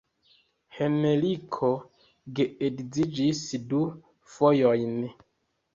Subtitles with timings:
[0.77, 1.69] Henriko
[2.41, 3.87] geedziĝis du
[4.37, 5.03] fojojn.